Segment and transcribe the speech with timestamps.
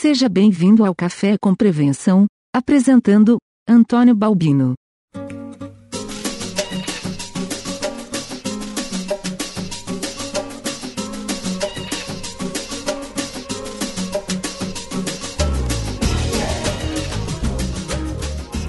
[0.00, 2.24] Seja bem-vindo ao Café com Prevenção,
[2.56, 3.36] apresentando
[3.68, 4.72] Antônio Balbino.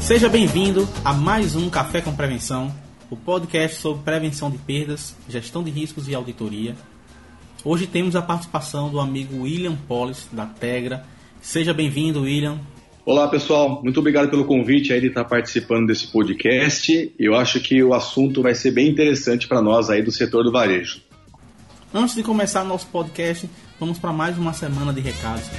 [0.02, 2.76] Seja bem-vindo a mais um Café com Prevenção,
[3.10, 6.76] o podcast sobre prevenção de perdas, gestão de riscos e auditoria.
[7.64, 11.06] Hoje temos a participação do amigo William Polis, da Tegra.
[11.42, 12.60] Seja bem-vindo, William.
[13.04, 13.82] Olá, pessoal.
[13.84, 17.14] Muito obrigado pelo convite aí de estar participando desse podcast.
[17.18, 20.52] Eu acho que o assunto vai ser bem interessante para nós aí do setor do
[20.52, 21.02] varejo.
[21.94, 25.50] Antes de começar nosso podcast, vamos para mais uma semana de recados.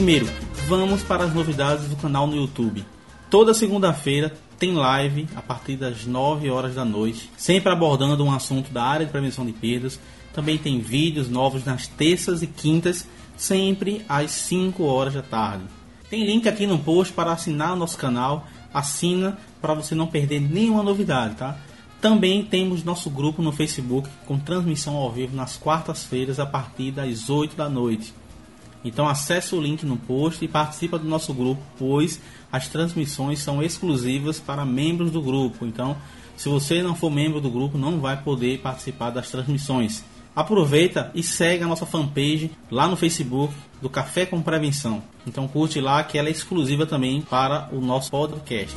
[0.00, 0.26] Primeiro,
[0.66, 2.86] vamos para as novidades do canal no YouTube.
[3.28, 8.72] Toda segunda-feira tem live a partir das 9 horas da noite, sempre abordando um assunto
[8.72, 10.00] da área de prevenção de perdas.
[10.32, 15.64] Também tem vídeos novos nas terças e quintas, sempre às 5 horas da tarde.
[16.08, 18.46] Tem link aqui no post para assinar o nosso canal.
[18.72, 21.58] Assina para você não perder nenhuma novidade, tá?
[22.00, 27.28] Também temos nosso grupo no Facebook com transmissão ao vivo nas quartas-feiras a partir das
[27.28, 28.14] 8 da noite.
[28.84, 33.62] Então acesse o link no post e participa do nosso grupo, pois as transmissões são
[33.62, 35.66] exclusivas para membros do grupo.
[35.66, 35.96] Então,
[36.36, 40.04] se você não for membro do grupo, não vai poder participar das transmissões.
[40.34, 45.02] Aproveita e segue a nossa fanpage lá no Facebook do Café com Prevenção.
[45.26, 48.76] Então curte lá que ela é exclusiva também para o nosso podcast.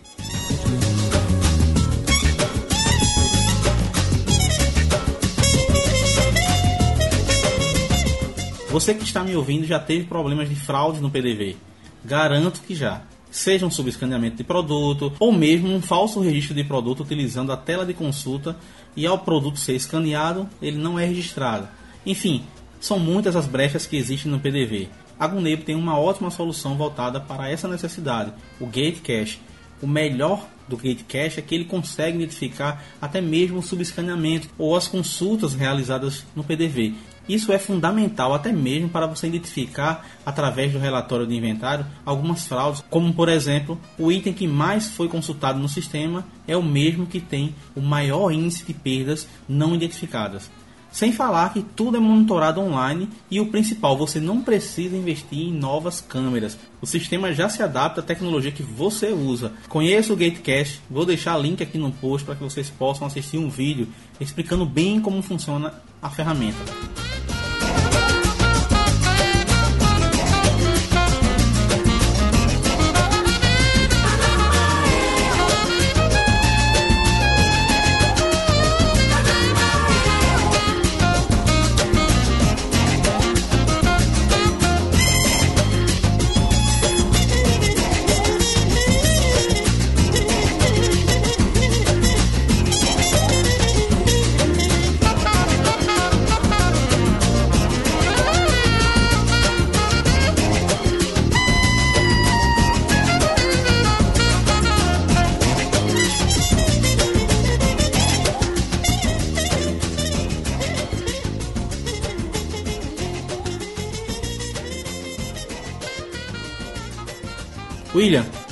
[8.77, 11.57] Você que está me ouvindo já teve problemas de fraude no PDV?
[12.05, 13.01] Garanto que já.
[13.31, 17.83] Seja um subescaneamento de produto ou mesmo um falso registro de produto utilizando a tela
[17.83, 18.55] de consulta
[18.95, 21.67] e ao produto ser escaneado, ele não é registrado.
[22.05, 22.43] Enfim,
[22.79, 24.89] são muitas as brechas que existem no PDV.
[25.19, 29.39] A Gunebo tem uma ótima solução voltada para essa necessidade, o Gate Cache.
[29.81, 34.75] O melhor do Gate Cache é que ele consegue identificar até mesmo o subescaneamento ou
[34.75, 36.93] as consultas realizadas no PDV.
[37.27, 42.83] Isso é fundamental até mesmo para você identificar, através do relatório de inventário, algumas fraudes,
[42.89, 47.19] como por exemplo, o item que mais foi consultado no sistema é o mesmo que
[47.19, 50.49] tem o maior índice de perdas não identificadas.
[50.91, 55.53] Sem falar que tudo é monitorado online e o principal, você não precisa investir em
[55.53, 56.57] novas câmeras.
[56.81, 59.53] O sistema já se adapta à tecnologia que você usa.
[59.67, 63.49] Conheça o Gatecast, vou deixar link aqui no post para que vocês possam assistir um
[63.49, 63.87] vídeo
[64.19, 66.63] explicando bem como funciona a ferramenta.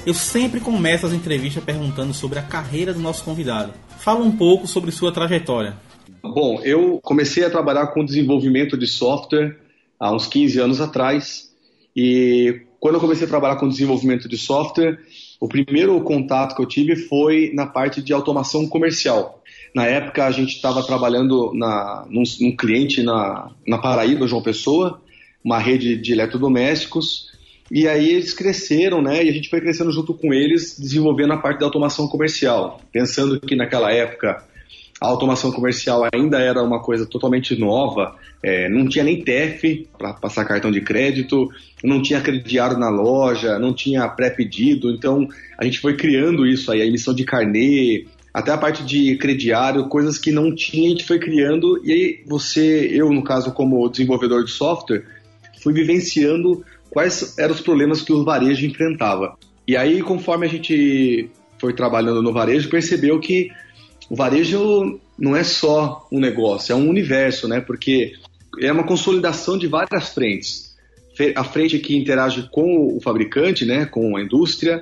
[0.06, 3.74] Eu sempre começo as entrevistas perguntando sobre a carreira do nosso convidado.
[4.00, 5.76] Fala um pouco sobre sua trajetória.
[6.22, 9.58] Bom, eu comecei a trabalhar com desenvolvimento de software
[10.00, 11.52] há uns 15 anos atrás.
[11.96, 15.00] E quando eu comecei a trabalhar com desenvolvimento de software,
[15.40, 19.42] o primeiro contato que eu tive foi na parte de automação comercial.
[19.74, 25.02] Na época, a gente estava trabalhando na, num, num cliente na, na Paraíba, João Pessoa,
[25.44, 27.35] uma rede de eletrodomésticos,
[27.72, 29.24] e aí eles cresceram, né?
[29.24, 32.80] E a gente foi crescendo junto com eles, desenvolvendo a parte da automação comercial.
[32.92, 34.44] Pensando que naquela época
[35.02, 40.14] a automação comercial ainda era uma coisa totalmente nova, é, não tinha nem TEF para
[40.14, 41.50] passar cartão de crédito,
[41.84, 45.28] não tinha crediário na loja, não tinha pré-pedido, então
[45.58, 49.90] a gente foi criando isso aí, a emissão de carnê, até a parte de crediário,
[49.90, 53.90] coisas que não tinha, a gente foi criando, e aí você, eu no caso como
[53.90, 55.04] desenvolvedor de software,
[55.62, 56.64] fui vivenciando
[56.96, 59.38] quais eram os problemas que o varejo enfrentava.
[59.68, 63.50] E aí, conforme a gente foi trabalhando no varejo, percebeu que
[64.10, 67.60] o varejo não é só um negócio, é um universo, né?
[67.60, 68.14] Porque
[68.62, 70.74] é uma consolidação de várias frentes.
[71.36, 73.86] A frente que interage com o fabricante, né?
[73.86, 74.82] Com a indústria,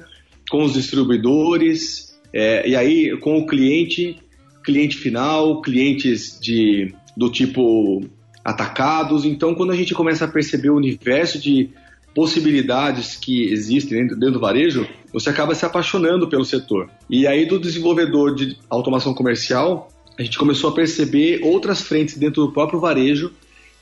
[0.51, 4.17] com os distribuidores, é, e aí com o cliente,
[4.63, 8.03] cliente final, clientes de, do tipo
[8.45, 9.25] atacados.
[9.25, 11.71] Então, quando a gente começa a perceber o universo de
[12.13, 16.89] possibilidades que existem dentro, dentro do varejo, você acaba se apaixonando pelo setor.
[17.09, 22.45] E aí, do desenvolvedor de automação comercial, a gente começou a perceber outras frentes dentro
[22.45, 23.31] do próprio varejo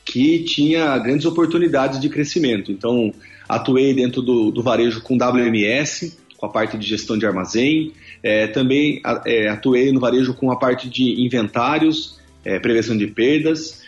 [0.06, 2.72] que tinha grandes oportunidades de crescimento.
[2.72, 3.14] Então,
[3.48, 7.92] atuei dentro do, do varejo com WMS, com a parte de gestão de armazém,
[8.24, 13.82] é, também é, atuei no varejo com a parte de inventários, é, prevenção de perdas,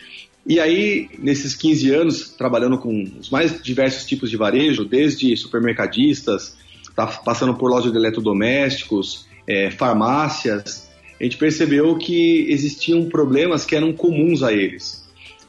[0.46, 6.56] e aí, nesses 15 anos, trabalhando com os mais diversos tipos de varejo, desde supermercadistas,
[6.94, 13.74] tá passando por lojas de eletrodomésticos, é, farmácias, a gente percebeu que existiam problemas que
[13.74, 15.02] eram comuns a eles.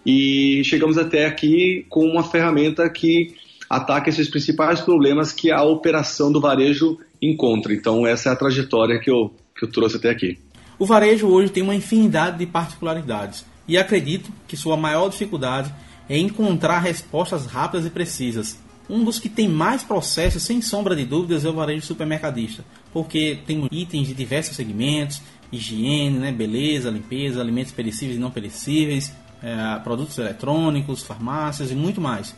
[0.05, 3.35] E chegamos até aqui com uma ferramenta que
[3.69, 7.73] ataca esses principais problemas que a operação do varejo encontra.
[7.73, 10.37] Então, essa é a trajetória que eu, que eu trouxe até aqui.
[10.79, 15.73] O varejo hoje tem uma infinidade de particularidades e acredito que sua maior dificuldade
[16.07, 18.59] é encontrar respostas rápidas e precisas.
[18.89, 22.63] Um dos que tem mais processos, sem sombra de dúvidas, é o varejo supermercadista,
[22.93, 25.21] porque tem itens de diversos segmentos,
[25.51, 31.99] higiene, né, beleza, limpeza, alimentos perecíveis e não perecíveis, é, produtos eletrônicos, farmácias e muito
[31.99, 32.35] mais.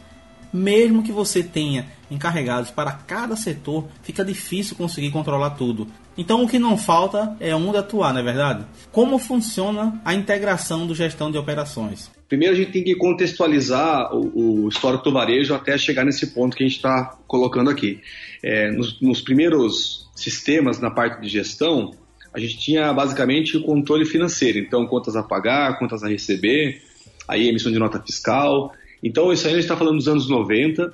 [0.51, 5.87] Mesmo que você tenha encarregados para cada setor, fica difícil conseguir controlar tudo.
[6.17, 8.65] Então o que não falta é onde atuar, não é verdade?
[8.91, 12.09] Como funciona a integração do gestão de operações?
[12.27, 16.57] Primeiro a gente tem que contextualizar o, o histórico do varejo até chegar nesse ponto
[16.57, 18.01] que a gente está colocando aqui.
[18.43, 21.91] É, nos, nos primeiros sistemas na parte de gestão,
[22.33, 26.81] a gente tinha basicamente o controle financeiro, então contas a pagar, contas a receber,
[27.27, 28.73] aí emissão de nota fiscal.
[29.01, 30.93] Então isso aí a gente está falando dos anos 90,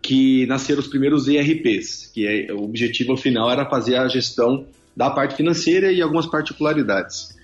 [0.00, 4.66] que nasceram os primeiros ERPs, que é, o objetivo final era fazer a gestão
[4.96, 7.34] da parte financeira e algumas particularidades.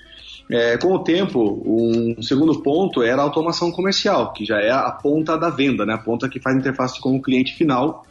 [0.50, 4.90] É, com o tempo, um segundo ponto era a automação comercial, que já é a
[4.90, 5.94] ponta da venda, né?
[5.94, 8.04] a ponta que faz interface com o cliente final.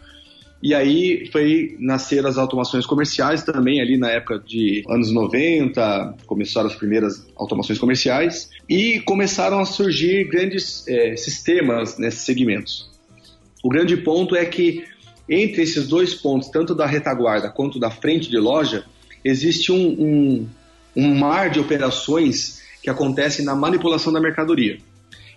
[0.62, 6.68] E aí foi nascer as automações comerciais também ali na época de anos 90, começaram
[6.68, 12.90] as primeiras automações comerciais e começaram a surgir grandes é, sistemas nesses segmentos.
[13.64, 14.84] O grande ponto é que
[15.28, 18.86] entre esses dois pontos, tanto da retaguarda quanto da frente de loja,
[19.24, 20.48] existe um, um,
[20.96, 24.80] um mar de operações que acontecem na manipulação da mercadoria.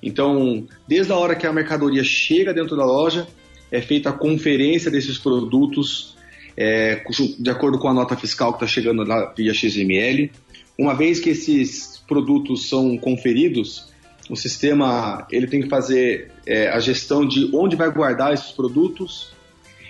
[0.03, 3.27] Então, desde a hora que a mercadoria chega dentro da loja,
[3.71, 6.17] é feita a conferência desses produtos
[6.57, 7.03] é,
[7.39, 10.31] de acordo com a nota fiscal que está chegando lá via XML.
[10.79, 13.92] Uma vez que esses produtos são conferidos,
[14.33, 19.31] o sistema ele tem que fazer é, a gestão de onde vai guardar esses produtos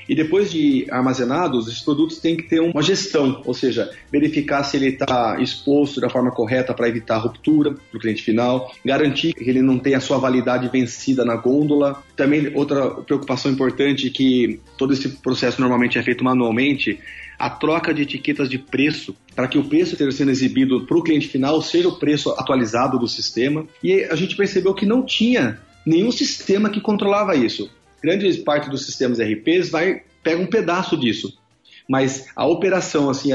[0.08, 4.76] e depois de armazenados, esses produtos têm que ter uma gestão, ou seja, verificar se
[4.76, 9.48] ele está exposto da forma correta para evitar ruptura para o cliente final, garantir que
[9.48, 12.02] ele não tenha a sua validade vencida na gôndola.
[12.16, 16.98] Também outra preocupação importante que todo esse processo normalmente é feito manualmente
[17.42, 21.02] a troca de etiquetas de preço para que o preço esteja sendo exibido para o
[21.02, 23.66] cliente final seja o preço atualizado do sistema.
[23.82, 27.68] E a gente percebeu que não tinha nenhum sistema que controlava isso.
[28.00, 31.36] Grande parte dos sistemas RPs vai pega um pedaço disso.
[31.88, 33.30] Mas a operação, assim,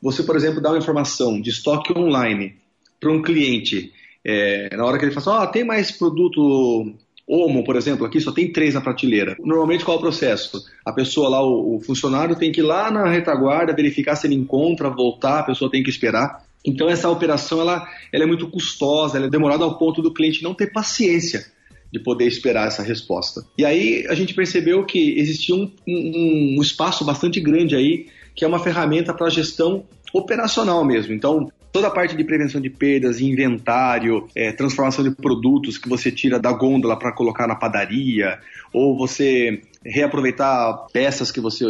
[0.00, 2.54] você, por exemplo, dá uma informação de estoque online
[3.00, 3.92] para um cliente,
[4.24, 6.94] é, na hora que ele fala assim, oh, tem mais produto
[7.26, 9.36] Omo, por exemplo, aqui só tem três na prateleira.
[9.40, 10.62] Normalmente qual é o processo?
[10.84, 14.34] A pessoa lá, o, o funcionário tem que ir lá na retaguarda, verificar se ele
[14.34, 16.44] encontra, voltar, a pessoa tem que esperar.
[16.64, 20.42] Então essa operação ela, ela é muito custosa, ela é demorada ao ponto do cliente
[20.42, 21.46] não ter paciência
[21.92, 23.44] de poder esperar essa resposta.
[23.56, 28.44] E aí a gente percebeu que existia um, um, um espaço bastante grande aí, que
[28.44, 31.14] é uma ferramenta para gestão operacional mesmo.
[31.14, 36.08] Então, toda a parte de prevenção de perdas, inventário, é, transformação de produtos que você
[36.08, 38.38] tira da gôndola para colocar na padaria,
[38.72, 41.64] ou você reaproveitar peças que você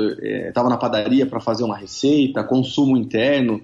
[0.48, 3.62] estava é, na padaria para fazer uma receita, consumo interno.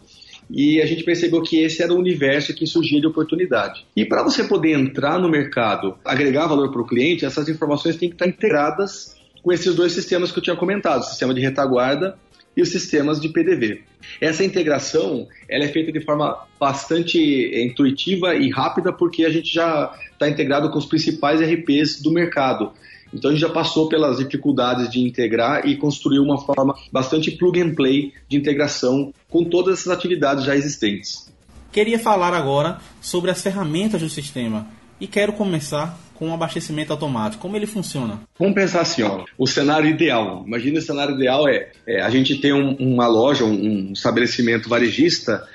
[0.51, 3.85] E a gente percebeu que esse era o universo que surgia de oportunidade.
[3.95, 8.09] E para você poder entrar no mercado, agregar valor para o cliente, essas informações têm
[8.09, 12.17] que estar integradas com esses dois sistemas que eu tinha comentado, o sistema de retaguarda
[12.57, 13.83] e os sistemas de PDV.
[14.21, 17.19] Essa integração ela é feita de forma bastante
[17.65, 22.73] intuitiva e rápida porque a gente já está integrado com os principais RPs do mercado.
[23.13, 27.61] Então a gente já passou pelas dificuldades de integrar e construiu uma forma bastante plug
[27.61, 31.31] and play de integração com todas essas atividades já existentes.
[31.73, 37.41] Queria falar agora sobre as ferramentas do sistema e quero começar com o abastecimento automático.
[37.41, 38.21] Como ele funciona?
[38.39, 40.45] Vamos pensar assim, ó, o cenário ideal.
[40.47, 43.53] Imagina o cenário ideal é, é a gente tem um, uma loja, um,
[43.89, 45.49] um, estabelecimento varejista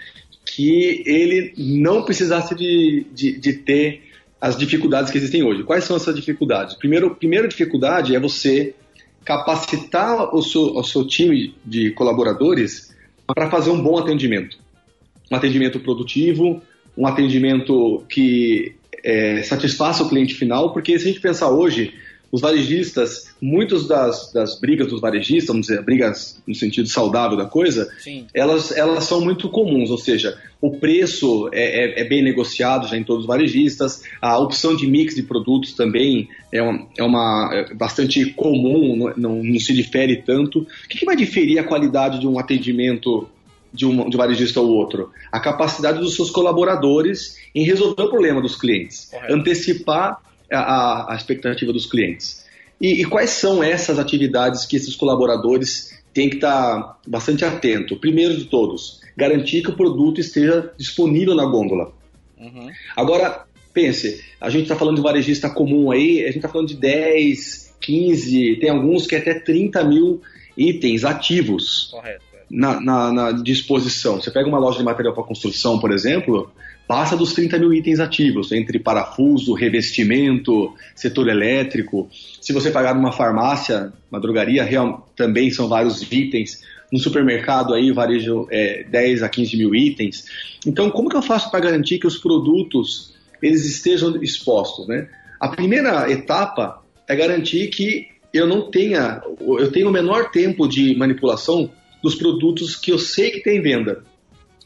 [0.44, 4.02] que ele não precisasse de, de, de ter
[4.42, 5.64] as dificuldades que existem hoje.
[5.64, 6.76] Quais são essas dificuldades?
[6.76, 8.74] Primeiro, primeira dificuldade é você
[9.24, 12.96] capacitar o seu, o seu time de colaboradores
[13.28, 14.58] para fazer um bom atendimento.
[15.32, 16.62] Um atendimento produtivo,
[16.98, 18.76] um atendimento que
[19.06, 21.94] é, satisfaça o cliente final, porque se a gente pensar hoje,
[22.32, 27.46] os varejistas, muitas das, das brigas dos varejistas, vamos dizer, brigas no sentido saudável da
[27.46, 27.88] coisa,
[28.34, 32.98] elas, elas são muito comuns, ou seja, o preço é, é, é, bem negociado já
[32.98, 37.50] em todos os varejistas, a opção de mix de produtos também é, uma, é, uma,
[37.54, 40.60] é bastante comum, não, não, não, se difere tanto.
[40.60, 43.30] O que, que vai diferir a qualidade de um atendimento
[43.76, 45.12] de um, de um varejista ou outro?
[45.32, 49.34] A capacidade dos seus colaboradores em resolver o problema dos clientes, Correto.
[49.34, 52.46] antecipar a, a expectativa dos clientes.
[52.80, 57.96] E, e, quais são essas atividades que esses colaboradores têm que estar bastante atento?
[57.96, 61.94] Primeiro de todos, garantir que o produto esteja disponível na gôndola.
[62.38, 62.70] Uhum.
[62.96, 66.76] Agora, pense, a gente está falando de varejista comum aí, a gente está falando de
[66.76, 70.22] 10, 15, tem alguns que é até 30 mil
[70.58, 71.90] itens ativos.
[71.92, 72.35] Correto.
[72.56, 74.22] Na, na, na, disposição.
[74.22, 76.50] Você pega uma loja de material para construção, por exemplo,
[76.88, 82.08] passa dos 30 mil itens ativos, entre parafuso, revestimento, setor elétrico.
[82.40, 86.62] Se você pagar numa farmácia, uma drogaria, real, também são vários itens.
[86.92, 90.26] No supermercado aí, varejo é, 10 a 15 mil itens.
[90.66, 95.08] Então, como que eu faço para garantir que os produtos eles estejam expostos, né?
[95.40, 100.96] A primeira etapa é garantir que eu não tenha, eu tenho o menor tempo de
[100.96, 101.70] manipulação
[102.06, 104.04] dos produtos que eu sei que tem venda.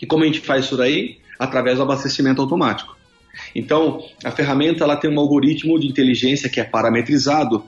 [0.02, 1.18] E como a gente faz isso daí?
[1.40, 2.98] através do abastecimento automático.
[3.56, 7.64] Então, a ferramenta ela tem um algoritmo de inteligência que é parametrizado,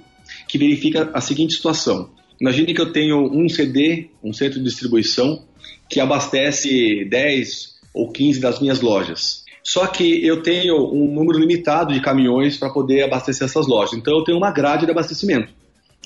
[0.47, 2.09] que verifica a seguinte situação.
[2.39, 5.45] Imagine que eu tenho um CD, um centro de distribuição,
[5.89, 9.45] que abastece 10 ou 15 das minhas lojas.
[9.63, 13.97] Só que eu tenho um número limitado de caminhões para poder abastecer essas lojas.
[13.97, 15.53] Então eu tenho uma grade de abastecimento.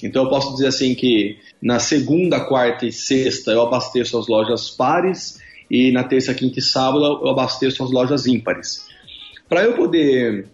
[0.03, 4.69] Então eu posso dizer assim que na segunda, quarta e sexta eu abasteço as lojas
[4.69, 8.85] pares e na terça, quinta e sábado eu abasteço as lojas ímpares.
[9.47, 10.47] Para eu poder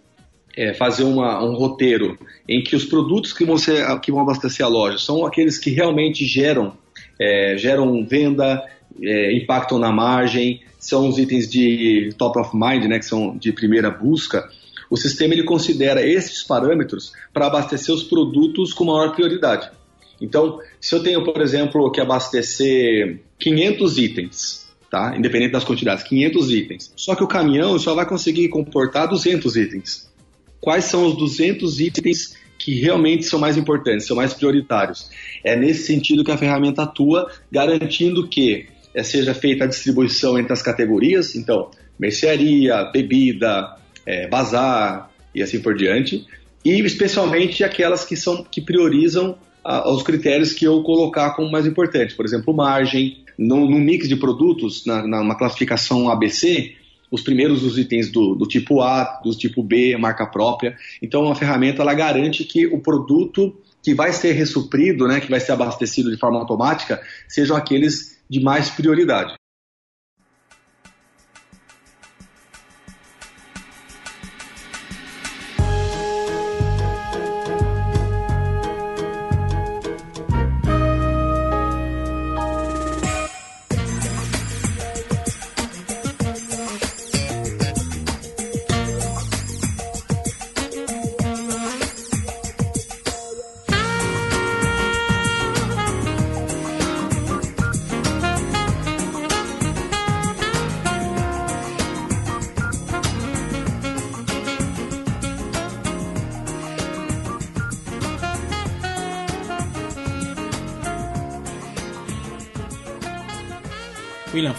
[0.55, 2.17] é, fazer uma, um roteiro
[2.47, 6.25] em que os produtos que, você, que vão abastecer a loja são aqueles que realmente
[6.25, 6.73] geram,
[7.19, 8.63] é, geram venda,
[9.01, 13.51] é, impactam na margem, são os itens de top of mind, né, que são de
[13.53, 14.49] primeira busca,
[14.91, 19.71] o sistema ele considera esses parâmetros para abastecer os produtos com maior prioridade.
[20.19, 25.15] Então, se eu tenho, por exemplo, que abastecer 500 itens, tá?
[25.17, 26.93] Independente das quantidades, 500 itens.
[26.97, 30.11] Só que o caminhão só vai conseguir comportar 200 itens.
[30.59, 35.09] Quais são os 200 itens que realmente são mais importantes, são mais prioritários?
[35.41, 40.51] É nesse sentido que a ferramenta atua, garantindo que eh, seja feita a distribuição entre
[40.51, 46.25] as categorias, então, mercearia, bebida, é, bazar e assim por diante,
[46.63, 51.65] e especialmente aquelas que são que priorizam ah, os critérios que eu colocar como mais
[51.65, 56.75] importantes, por exemplo, margem, no, no mix de produtos, na, na classificação ABC,
[57.09, 60.77] os primeiros os itens do, do, tipo A, do tipo B, marca própria.
[61.01, 65.39] Então, a ferramenta ela garante que o produto que vai ser ressuprido, né, que vai
[65.39, 69.33] ser abastecido de forma automática, sejam aqueles de mais prioridade.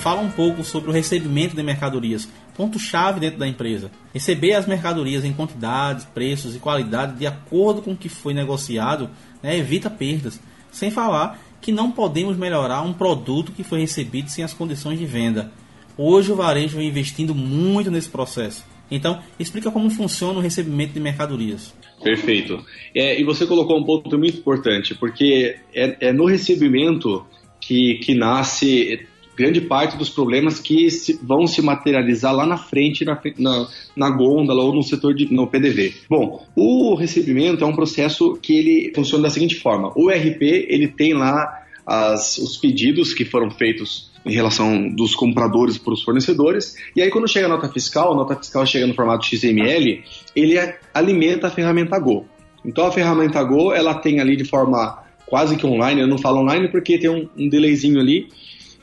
[0.02, 3.88] Fala um pouco sobre o recebimento de mercadorias, ponto-chave dentro da empresa.
[4.12, 9.08] Receber as mercadorias em quantidades, preços e qualidade de acordo com o que foi negociado
[9.40, 10.40] né, evita perdas.
[10.72, 15.06] Sem falar que não podemos melhorar um produto que foi recebido sem as condições de
[15.06, 15.52] venda.
[15.96, 18.64] Hoje o varejo vem investindo muito nesse processo.
[18.90, 21.72] Então, explica como funciona o recebimento de mercadorias.
[22.02, 22.58] Perfeito.
[22.92, 27.24] É, e você colocou um ponto muito importante, porque é, é no recebimento
[27.60, 29.06] que, que nasce
[29.42, 34.10] grande parte dos problemas que se, vão se materializar lá na frente, na, na, na,
[34.10, 35.94] gôndola ou no setor de, no PDV.
[36.08, 40.86] Bom, o recebimento é um processo que ele funciona da seguinte forma: o RP ele
[40.86, 46.76] tem lá as, os pedidos que foram feitos em relação dos compradores para os fornecedores.
[46.94, 50.04] E aí, quando chega a nota fiscal, a nota fiscal chega no formato XML,
[50.36, 52.24] ele alimenta a ferramenta Go.
[52.64, 56.40] Então, a ferramenta Go, ela tem ali de forma quase que online, eu não falo
[56.40, 58.28] online porque tem um, um delayzinho ali,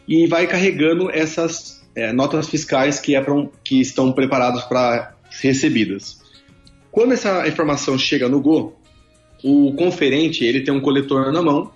[0.09, 6.19] e vai carregando essas é, notas fiscais que, é um, que estão preparadas para recebidas.
[6.91, 8.73] Quando essa informação chega no Go,
[9.43, 11.71] o conferente ele tem um coletor na mão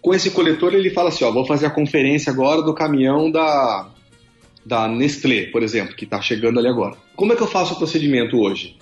[0.00, 3.90] com esse coletor ele fala assim, ó, vou fazer a conferência agora do caminhão da,
[4.64, 6.96] da Nestlé, por exemplo, que está chegando ali agora.
[7.16, 8.76] Como é que eu faço o procedimento hoje?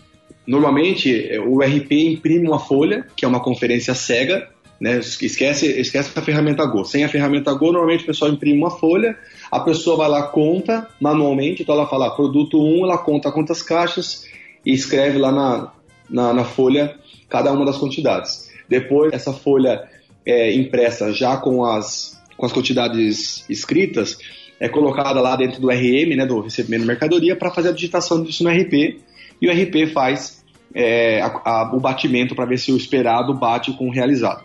[0.47, 1.11] Normalmente
[1.47, 4.49] o RP imprime uma folha, que é uma conferência cega,
[4.81, 4.99] né?
[4.99, 6.85] Esquece, esquece a ferramenta Go.
[6.85, 9.17] Sem a ferramenta Go, normalmente o pessoal imprime uma folha,
[9.51, 14.27] a pessoa vai lá, conta manualmente, então ela fala produto 1, ela conta quantas caixas
[14.65, 15.73] e escreve lá na,
[16.09, 16.97] na, na folha
[17.29, 18.51] cada uma das quantidades.
[18.69, 19.85] Depois, essa folha
[20.25, 24.19] é, impressa já com as, com as quantidades escritas
[24.59, 28.23] é colocada lá dentro do RM, né, do recebimento de mercadoria, para fazer a digitação
[28.23, 28.99] disso no RP
[29.41, 30.43] e o RP faz
[30.75, 34.45] é, a, a, o batimento para ver se o esperado bate com o realizado.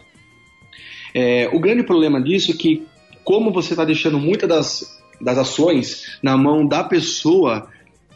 [1.13, 2.85] É, o grande problema disso é que,
[3.23, 7.67] como você está deixando muitas das, das ações na mão da pessoa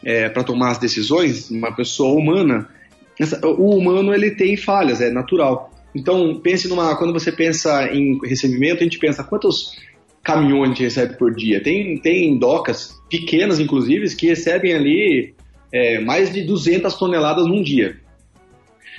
[0.04, 2.68] é, para tomar as decisões, uma pessoa humana,
[3.18, 5.72] essa, o humano ele tem falhas, é natural.
[5.94, 6.94] Então, pense numa.
[6.96, 9.74] Quando você pensa em recebimento, a gente pensa quantos
[10.22, 11.62] caminhões a gente recebe por dia.
[11.62, 15.34] Tem, tem docas, pequenas inclusive, que recebem ali
[15.72, 17.98] é, mais de 200 toneladas num dia.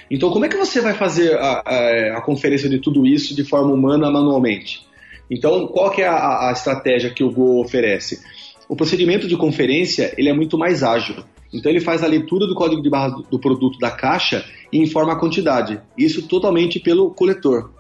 [0.10, 3.44] Então, como é que você vai fazer a, a, a, conferência de tudo isso de
[3.44, 4.86] forma humana manualmente?
[5.30, 8.22] Então, qual que é a, a estratégia que o Go oferece?
[8.70, 11.16] O procedimento de conferência ele é muito mais ágil.
[11.54, 15.14] Então ele faz a leitura do código de barra do produto da caixa e informa
[15.14, 15.80] a quantidade.
[15.98, 17.72] Isso totalmente pelo coletor.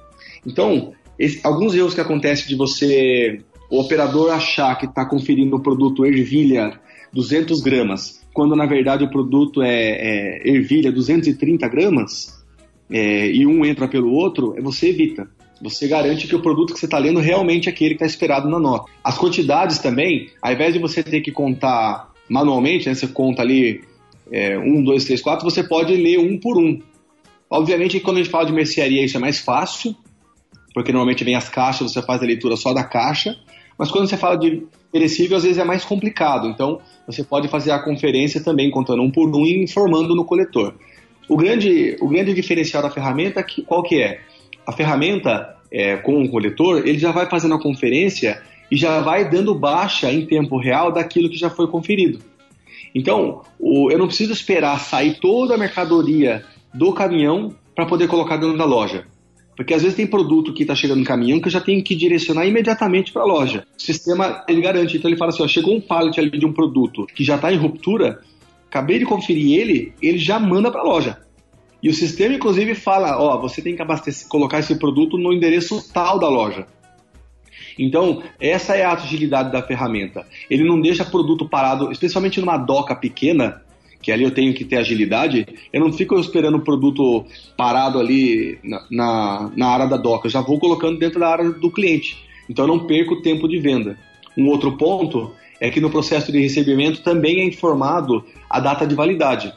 [0.45, 5.61] Então, esse, alguns erros que acontecem de você, o operador achar que está conferindo o
[5.61, 6.79] produto ervilha
[7.11, 12.39] 200 gramas, quando na verdade o produto é, é ervilha 230 gramas,
[12.87, 15.27] é, e um entra pelo outro, é você evita.
[15.59, 18.47] Você garante que o produto que você está lendo realmente é aquele que está esperado
[18.47, 18.91] na nota.
[19.03, 23.81] As quantidades também, ao invés de você ter que contar manualmente, né, você conta ali
[24.31, 26.79] é, um, dois, três, quatro, você pode ler um por um.
[27.49, 29.95] Obviamente, quando a gente fala de mercearia, isso é mais fácil,
[30.75, 33.35] porque normalmente vem as caixas, você faz a leitura só da caixa,
[33.79, 36.47] mas quando você fala de perecível, às vezes é mais complicado.
[36.47, 40.73] Então, você pode fazer a conferência também, contando um por um e informando no coletor.
[41.29, 44.21] O grande, o grande diferencial da ferramenta, qual que é?
[44.65, 49.29] A ferramenta, é, com o coletor, ele já vai fazendo a conferência e já vai
[49.29, 52.19] dando baixa em tempo real daquilo que já foi conferido.
[52.93, 58.37] Então, o, eu não preciso esperar sair toda a mercadoria do caminhão para poder colocar
[58.37, 59.05] dentro da loja.
[59.57, 61.95] Porque às vezes tem produto que está chegando no caminhão que eu já tenho que
[61.95, 63.65] direcionar imediatamente para a loja.
[63.75, 66.53] O sistema ele garante, então ele fala assim: ó, chegou um pallet ali de um
[66.53, 68.21] produto que já está em ruptura,
[68.69, 71.17] acabei de conferir ele, ele já manda para a loja.
[71.81, 75.91] E o sistema, inclusive, fala: ó, você tem que abastecer, colocar esse produto no endereço
[75.91, 76.67] tal da loja.
[77.79, 80.25] Então, essa é a agilidade da ferramenta.
[80.49, 83.63] Ele não deixa produto parado, especialmente numa doca pequena,
[84.07, 87.25] que ali eu tenho que ter agilidade, eu não fico esperando o produto
[87.57, 91.51] parado ali na, na, na, área da doca, eu já vou colocando dentro da área
[91.51, 92.17] do cliente.
[92.49, 93.99] Então eu não perco tempo de venda.
[94.37, 98.95] Um outro ponto é que no processo de recebimento também é informado a data de
[98.95, 99.53] validade.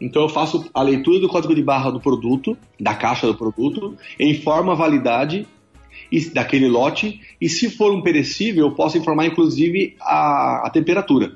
[0.00, 3.96] Então eu faço a leitura do código de barra do produto, da caixa do produto,
[4.20, 5.44] informo a validade
[6.32, 11.32] daquele lote e se for um perecível, eu posso informar inclusive a, a temperatura.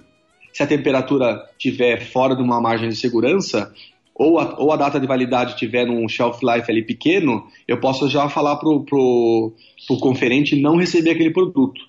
[0.53, 3.73] Se a temperatura estiver fora de uma margem de segurança,
[4.15, 8.09] ou a, ou a, data de validade tiver num shelf life ali pequeno, eu posso
[8.09, 9.53] já falar para o
[10.01, 11.81] conferente não receber aquele produto.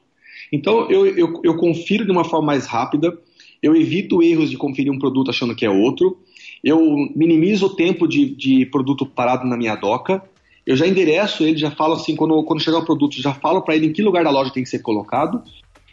[0.52, 3.18] Então eu, eu, eu, confiro de uma forma mais rápida,
[3.62, 6.18] eu evito erros de conferir um produto achando que é outro,
[6.64, 6.80] eu
[7.16, 10.24] minimizo o tempo de, de produto parado na minha doca,
[10.66, 13.76] eu já endereço ele, já falo assim, quando, quando chegar o produto, já falo para
[13.76, 15.44] ele em que lugar da loja tem que ser colocado.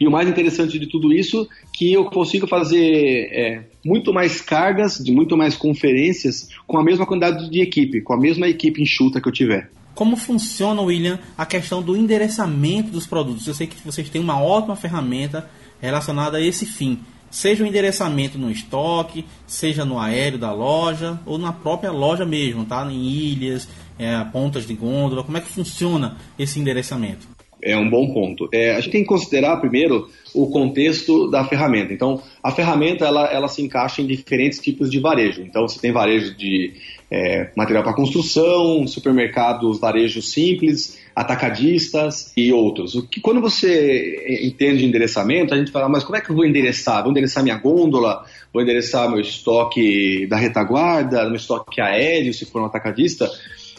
[0.01, 4.97] E o mais interessante de tudo isso, que eu consigo fazer é, muito mais cargas,
[4.97, 9.21] de muito mais conferências, com a mesma quantidade de equipe, com a mesma equipe enxuta
[9.21, 9.71] que eu tiver.
[9.95, 13.47] Como funciona, William, a questão do endereçamento dos produtos?
[13.47, 15.51] Eu sei que vocês têm uma ótima ferramenta
[15.83, 17.01] relacionada a esse fim.
[17.31, 22.65] Seja o endereçamento no estoque, seja no aéreo da loja ou na própria loja mesmo,
[22.65, 22.91] tá?
[22.91, 25.23] Em ilhas, é, pontas de gôndola.
[25.23, 27.29] Como é que funciona esse endereçamento?
[27.63, 28.49] É um bom ponto.
[28.53, 31.93] É, a gente tem que considerar primeiro o contexto da ferramenta.
[31.93, 35.43] Então, a ferramenta ela, ela se encaixa em diferentes tipos de varejo.
[35.43, 36.73] Então, você tem varejo de
[37.11, 42.95] é, material para construção, supermercados, varejos simples, atacadistas e outros.
[42.95, 46.37] O que quando você entende de endereçamento, a gente fala, mas como é que eu
[46.37, 47.03] vou endereçar?
[47.03, 48.25] Vou endereçar minha gôndola?
[48.53, 53.29] Vou endereçar meu estoque da retaguarda, meu estoque aéreo, se for um atacadista?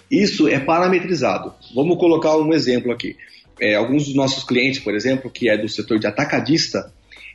[0.09, 1.53] Isso é parametrizado.
[1.73, 3.15] Vamos colocar um exemplo aqui
[3.59, 6.91] é, alguns dos nossos clientes, por exemplo, que é do setor de atacadista,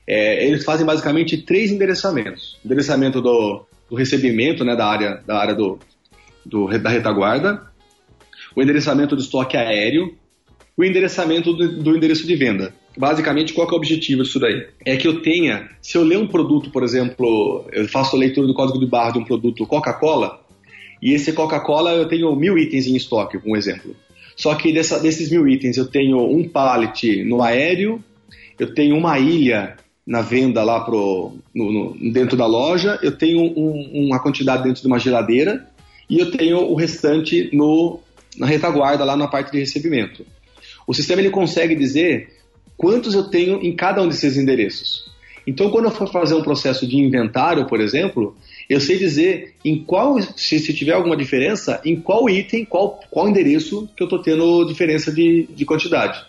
[0.07, 5.55] é, eles fazem basicamente três endereçamentos: endereçamento do, do recebimento, né, da área, da área
[5.55, 5.79] do,
[6.45, 7.63] do, da retaguarda,
[8.55, 10.15] o endereçamento do estoque aéreo,
[10.77, 12.73] o endereçamento do, do endereço de venda.
[12.97, 14.69] Basicamente, qual é o objetivo disso daí?
[14.85, 18.47] É que eu tenha, se eu ler um produto, por exemplo, eu faço a leitura
[18.47, 20.41] do código de barra de um produto Coca-Cola,
[21.03, 23.95] e esse Coca-Cola eu tenho mil itens em estoque, um exemplo.
[24.37, 28.05] Só que dessa, desses mil itens eu tenho um pallet no aéreo,
[28.59, 33.41] eu tenho uma ilha na venda lá pro, no, no, dentro da loja, eu tenho
[33.41, 35.67] um, uma quantidade dentro de uma geladeira
[36.09, 37.99] e eu tenho o restante no,
[38.37, 40.25] na retaguarda lá na parte de recebimento.
[40.87, 42.29] O sistema ele consegue dizer
[42.77, 45.11] quantos eu tenho em cada um desses endereços.
[45.47, 48.37] Então, quando eu for fazer um processo de inventário, por exemplo,
[48.69, 53.29] eu sei dizer em qual, se, se tiver alguma diferença, em qual item, qual, qual
[53.29, 56.25] endereço que eu estou tendo diferença de, de quantidade.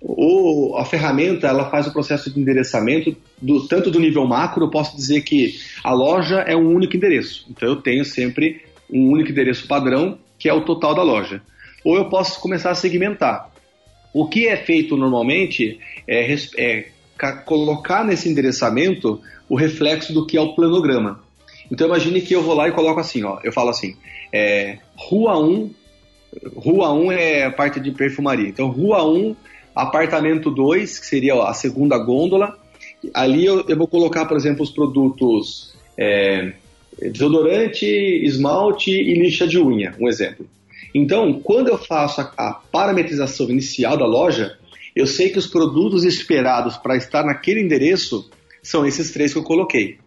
[0.00, 4.70] O, a ferramenta ela faz o processo de endereçamento do, tanto do nível macro, eu
[4.70, 7.46] posso dizer que a loja é um único endereço.
[7.50, 11.42] Então eu tenho sempre um único endereço padrão, que é o total da loja.
[11.84, 13.50] Ou eu posso começar a segmentar.
[14.14, 16.88] O que é feito normalmente é, é
[17.44, 21.27] colocar nesse endereçamento o reflexo do que é o planograma.
[21.70, 23.96] Então imagine que eu vou lá e coloco assim, ó, eu falo assim,
[24.32, 25.70] é, Rua 1,
[26.56, 28.48] Rua 1 é a parte de perfumaria.
[28.48, 29.36] Então Rua 1,
[29.74, 32.58] apartamento 2, que seria a segunda gôndola.
[33.14, 36.52] Ali eu, eu vou colocar, por exemplo, os produtos é,
[37.00, 40.46] desodorante, esmalte e lixa de unha, um exemplo.
[40.94, 44.58] Então, quando eu faço a, a parametrização inicial da loja,
[44.96, 48.28] eu sei que os produtos esperados para estar naquele endereço
[48.62, 49.98] são esses três que eu coloquei.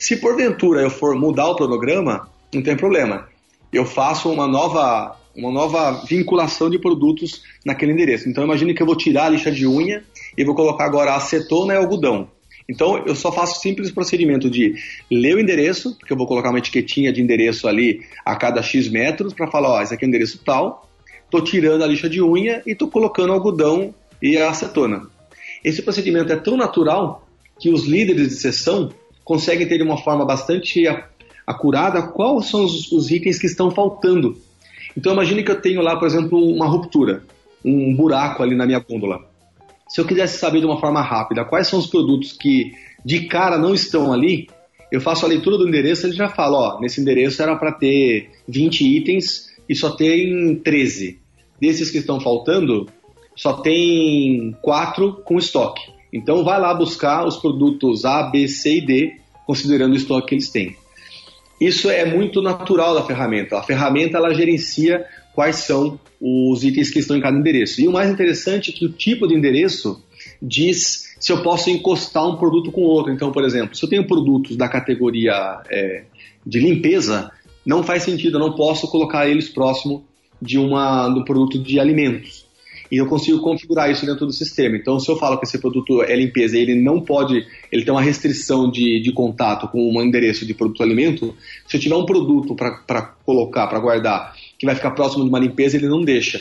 [0.00, 3.28] Se porventura eu for mudar o cronograma, não tem problema.
[3.70, 8.26] Eu faço uma nova, uma nova vinculação de produtos naquele endereço.
[8.26, 10.02] Então imagine que eu vou tirar a lixa de unha
[10.38, 12.30] e vou colocar agora acetona e algodão.
[12.66, 14.74] Então eu só faço o simples procedimento de
[15.10, 18.88] ler o endereço, porque eu vou colocar uma etiquetinha de endereço ali a cada X
[18.88, 20.88] metros para falar, ó, esse aqui é o endereço tal.
[21.26, 25.02] Estou tirando a lixa de unha e estou colocando algodão e acetona.
[25.62, 28.90] Esse procedimento é tão natural que os líderes de sessão
[29.24, 30.84] conseguem ter de uma forma bastante
[31.46, 34.36] acurada quais são os, os itens que estão faltando.
[34.96, 37.22] Então imagine que eu tenho lá, por exemplo, uma ruptura,
[37.64, 39.20] um buraco ali na minha gôndola.
[39.88, 42.72] Se eu quisesse saber de uma forma rápida quais são os produtos que
[43.04, 44.48] de cara não estão ali,
[44.90, 47.72] eu faço a leitura do endereço e ele já fala, ó, nesse endereço era para
[47.72, 51.18] ter 20 itens e só tem 13.
[51.60, 52.88] Desses que estão faltando,
[53.36, 55.82] só tem 4 com estoque.
[56.12, 60.34] Então vai lá buscar os produtos A, B, C e D considerando o estoque que
[60.34, 60.76] eles têm.
[61.60, 63.58] Isso é muito natural da ferramenta.
[63.58, 67.80] A ferramenta ela gerencia quais são os itens que estão em cada endereço.
[67.80, 70.02] E o mais interessante é que o tipo de endereço
[70.40, 73.12] diz se eu posso encostar um produto com outro.
[73.12, 76.04] Então, por exemplo, se eu tenho produtos da categoria é,
[76.46, 77.30] de limpeza,
[77.64, 80.04] não faz sentido, eu não posso colocar eles próximo
[80.40, 82.39] de, uma, de um produto de alimentos
[82.90, 84.76] e eu consigo configurar isso dentro do sistema.
[84.76, 87.92] Então, se eu falo que esse produto é limpeza e ele não pode, ele tem
[87.92, 91.34] uma restrição de, de contato com um endereço de produto alimento,
[91.66, 95.38] se eu tiver um produto para colocar, para guardar, que vai ficar próximo de uma
[95.38, 96.40] limpeza, ele não deixa.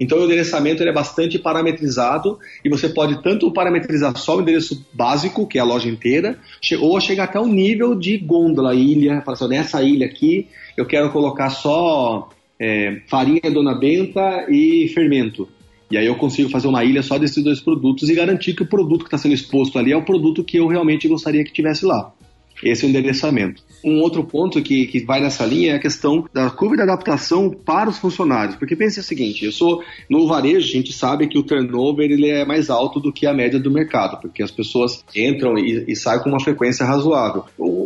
[0.00, 5.46] Então, o endereçamento é bastante parametrizado e você pode tanto parametrizar só o endereço básico,
[5.46, 6.38] que é a loja inteira,
[6.80, 11.10] ou chegar até o nível de gôndola, ilha, falar assim, nessa ilha aqui eu quero
[11.10, 15.48] colocar só é, farinha dona benta e fermento.
[15.90, 18.66] E aí eu consigo fazer uma ilha só desses dois produtos e garantir que o
[18.66, 21.84] produto que está sendo exposto ali é o produto que eu realmente gostaria que tivesse
[21.84, 22.12] lá.
[22.62, 23.62] Esse é o endereçamento.
[23.84, 27.50] Um outro ponto que, que vai nessa linha é a questão da curva de adaptação
[27.50, 28.56] para os funcionários.
[28.56, 32.28] Porque pense o seguinte, eu sou no varejo, a gente sabe que o turnover ele
[32.28, 35.96] é mais alto do que a média do mercado, porque as pessoas entram e, e
[35.96, 37.44] saem com uma frequência razoável.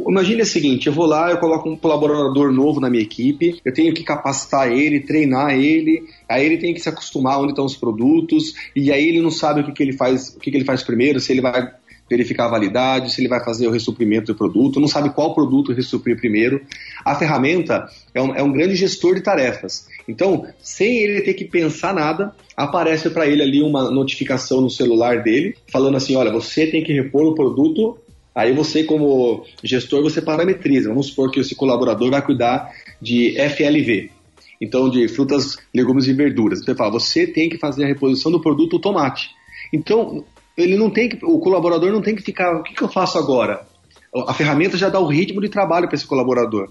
[0.09, 3.73] Imagine o seguinte, eu vou lá, eu coloco um colaborador novo na minha equipe, eu
[3.73, 7.77] tenho que capacitar ele, treinar ele, aí ele tem que se acostumar onde estão os
[7.77, 10.65] produtos, e aí ele não sabe o que, que ele faz, o que, que ele
[10.65, 11.71] faz primeiro, se ele vai
[12.09, 15.73] verificar a validade, se ele vai fazer o ressuprimento do produto, não sabe qual produto
[15.73, 16.61] ressuprir primeiro.
[17.05, 19.87] A ferramenta é um, é um grande gestor de tarefas.
[20.07, 25.23] Então, sem ele ter que pensar nada, aparece para ele ali uma notificação no celular
[25.23, 27.99] dele, falando assim: olha, você tem que repor o produto.
[28.35, 30.89] Aí você, como gestor, você parametriza.
[30.89, 32.69] Vamos supor que esse colaborador vai cuidar
[33.01, 34.11] de FLV,
[34.61, 36.61] então de frutas, legumes e verduras.
[36.67, 39.31] Ele fala, você tem que fazer a reposição do produto tomate.
[39.73, 40.25] Então,
[40.57, 43.19] ele não tem que, o colaborador não tem que ficar, o que, que eu faço
[43.19, 43.67] agora?
[44.29, 46.71] A ferramenta já dá o ritmo de trabalho para esse colaborador.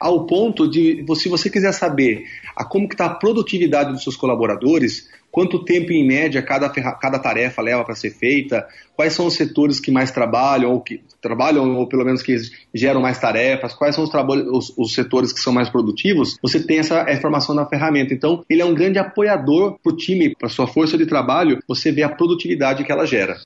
[0.00, 2.24] Ao ponto de, se você quiser saber
[2.56, 7.62] a como está a produtividade dos seus colaboradores, quanto tempo em média cada, cada tarefa
[7.62, 11.88] leva para ser feita, quais são os setores que mais trabalham, ou que trabalham, ou
[11.88, 12.36] pelo menos que
[12.74, 16.78] geram mais tarefas, quais são os, os, os setores que são mais produtivos, você tem
[16.78, 18.12] essa informação na ferramenta.
[18.12, 21.90] Então, ele é um grande apoiador para o time, para sua força de trabalho, você
[21.90, 23.40] vê a produtividade que ela gera.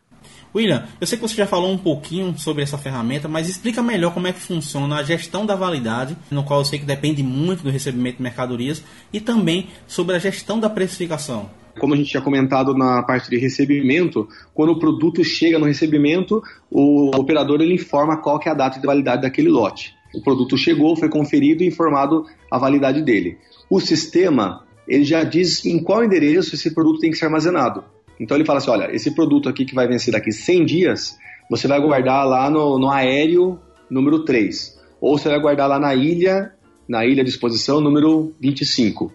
[0.54, 4.14] William, eu sei que você já falou um pouquinho sobre essa ferramenta, mas explica melhor
[4.14, 7.62] como é que funciona a gestão da validade, no qual eu sei que depende muito
[7.62, 8.82] do recebimento de mercadorias,
[9.12, 11.50] e também sobre a gestão da precificação.
[11.78, 16.42] Como a gente tinha comentado na parte de recebimento, quando o produto chega no recebimento,
[16.70, 19.94] o operador ele informa qual que é a data de validade daquele lote.
[20.14, 23.36] O produto chegou, foi conferido e informado a validade dele.
[23.68, 27.84] O sistema ele já diz em qual endereço esse produto tem que ser armazenado.
[28.18, 31.16] Então ele fala assim: olha, esse produto aqui que vai vencer daqui 100 dias,
[31.50, 34.76] você vai guardar lá no, no aéreo número 3.
[35.00, 36.52] Ou você vai guardar lá na ilha,
[36.88, 39.12] na ilha de exposição número 25.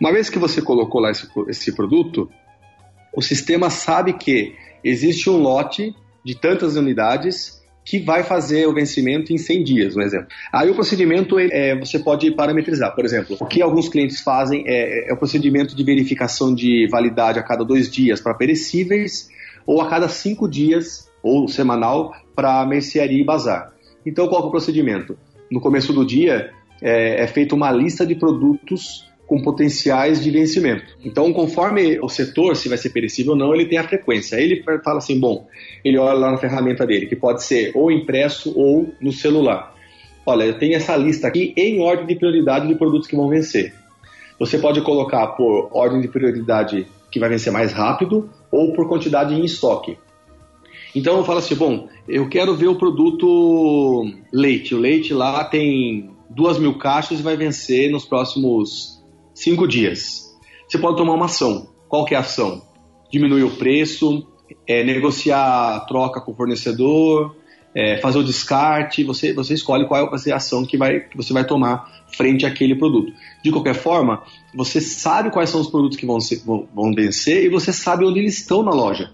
[0.00, 2.28] Uma vez que você colocou lá esse, esse produto,
[3.14, 5.94] o sistema sabe que existe um lote
[6.24, 10.26] de tantas unidades que vai fazer o vencimento em 100 dias, um exemplo.
[10.52, 12.92] Aí o procedimento é, você pode parametrizar.
[12.96, 17.38] Por exemplo, o que alguns clientes fazem é, é o procedimento de verificação de validade
[17.38, 19.28] a cada dois dias para perecíveis
[19.64, 23.72] ou a cada cinco dias ou semanal para mercearia e bazar.
[24.04, 25.16] Então, qual é o procedimento?
[25.48, 26.50] No começo do dia
[26.82, 30.96] é, é feita uma lista de produtos com potenciais de vencimento.
[31.04, 34.38] Então, conforme o setor, se vai ser perecível ou não, ele tem a frequência.
[34.38, 35.48] Aí ele fala assim, bom,
[35.84, 39.74] ele olha lá na ferramenta dele, que pode ser ou impresso ou no celular.
[40.24, 43.74] Olha, eu tenho essa lista aqui em ordem de prioridade de produtos que vão vencer.
[44.38, 49.34] Você pode colocar por ordem de prioridade que vai vencer mais rápido ou por quantidade
[49.34, 49.98] em estoque.
[50.94, 54.74] Então eu falo assim, bom, eu quero ver o produto leite.
[54.74, 58.95] O leite lá tem duas mil caixas e vai vencer nos próximos
[59.36, 60.34] cinco dias.
[60.66, 61.68] Você pode tomar uma ação.
[61.88, 62.62] Qual que é a ação?
[63.12, 64.26] Diminuir o preço,
[64.66, 67.36] é, negociar a troca com o fornecedor,
[67.74, 71.16] é, fazer o descarte, você, você escolhe qual vai ser a ação que, vai, que
[71.16, 73.12] você vai tomar frente àquele produto.
[73.44, 74.22] De qualquer forma,
[74.54, 78.04] você sabe quais são os produtos que vão, ser, vão, vão vencer e você sabe
[78.04, 79.12] onde eles estão na loja.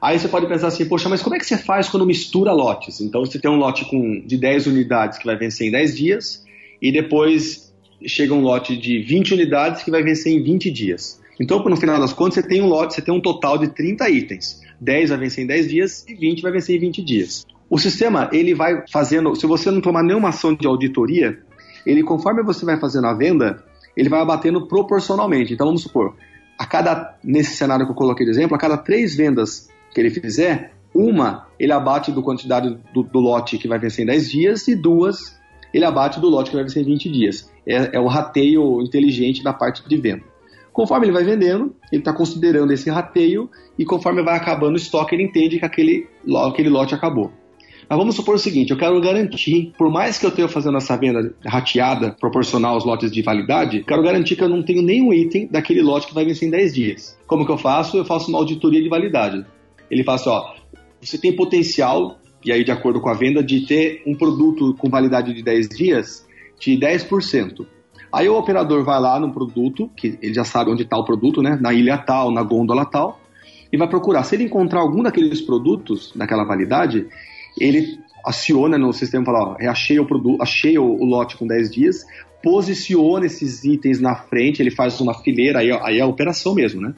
[0.00, 3.00] Aí você pode pensar assim, poxa, mas como é que você faz quando mistura lotes?
[3.00, 6.44] Então você tem um lote com, de 10 unidades que vai vencer em 10 dias
[6.80, 7.63] e depois
[8.06, 11.20] chega um lote de 20 unidades que vai vencer em 20 dias.
[11.40, 14.08] Então, no final das contas, você tem um lote, você tem um total de 30
[14.10, 14.62] itens.
[14.80, 17.46] 10 vai vencer em 10 dias e 20 vai vencer em 20 dias.
[17.68, 21.38] O sistema, ele vai fazendo, se você não tomar nenhuma ação de auditoria,
[21.84, 23.64] ele conforme você vai fazendo a venda,
[23.96, 25.52] ele vai abatendo proporcionalmente.
[25.52, 26.14] Então, vamos supor,
[26.58, 30.10] a cada, nesse cenário que eu coloquei de exemplo, a cada três vendas que ele
[30.10, 34.68] fizer, uma ele abate do quantidade do, do lote que vai vencer em 10 dias
[34.68, 35.36] e duas
[35.72, 37.50] ele abate do lote que vai vencer em 20 dias.
[37.66, 40.22] É, é o rateio inteligente da parte de venda.
[40.72, 43.48] Conforme ele vai vendendo, ele está considerando esse rateio
[43.78, 46.08] e conforme vai acabando o estoque, ele entende que aquele,
[46.48, 47.30] aquele lote acabou.
[47.88, 50.96] Mas vamos supor o seguinte, eu quero garantir, por mais que eu tenha fazendo essa
[50.96, 55.46] venda rateada, proporcional aos lotes de validade, quero garantir que eu não tenho nenhum item
[55.46, 57.18] daquele lote que vai vencer em 10 dias.
[57.26, 57.96] Como que eu faço?
[57.96, 59.44] Eu faço uma auditoria de validade.
[59.90, 60.54] Ele fala assim, ó,
[61.00, 64.90] você tem potencial e aí de acordo com a venda, de ter um produto com
[64.90, 66.23] validade de 10 dias
[66.58, 67.66] de 10%.
[68.12, 71.42] Aí o operador vai lá no produto, que ele já sabe onde está o produto,
[71.42, 71.58] né?
[71.60, 73.20] Na ilha tal, na gôndola tal,
[73.72, 74.22] e vai procurar.
[74.22, 77.06] Se ele encontrar algum daqueles produtos daquela validade,
[77.58, 81.46] ele aciona no sistema e fala, ó, achei o produto, achei o, o, lote com
[81.46, 82.06] 10 dias,
[82.42, 86.80] posiciona esses itens na frente, ele faz uma fileira, aí, aí é a operação mesmo,
[86.80, 86.94] né?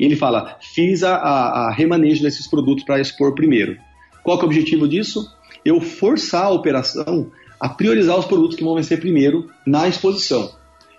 [0.00, 3.76] E ele fala, fiz a, a, a remanejo desses produtos para expor primeiro.
[4.24, 5.24] Qual é o objetivo disso?
[5.64, 7.30] eu forçar a operação
[7.64, 10.50] a priorizar os produtos que vão vencer primeiro na exposição.